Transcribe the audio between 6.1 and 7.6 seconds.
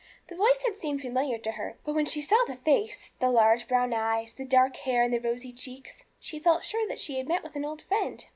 she felt sure that she had met with